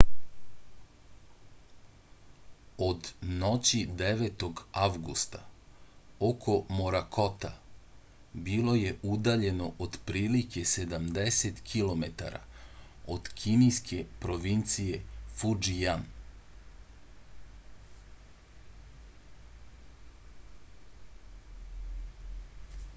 od 2.85 3.09
noći 3.41 3.81
9. 3.99 4.45
avgusta 4.85 5.41
oko 6.29 6.55
morakota 6.79 7.51
bilo 8.49 8.73
je 8.79 8.95
udaljeno 9.17 9.67
otprilike 9.89 10.63
sedamdeset 10.73 11.61
kilometara 11.73 12.41
od 13.17 13.31
kineske 13.43 14.01
provincije 14.25 15.05
fudžijan 15.37 16.11